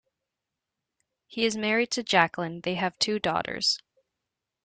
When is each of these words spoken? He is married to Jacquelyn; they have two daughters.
He 1.27 1.45
is 1.45 1.55
married 1.55 1.91
to 1.91 2.01
Jacquelyn; 2.03 2.61
they 2.63 2.73
have 2.73 2.97
two 2.97 3.19
daughters. 3.19 3.77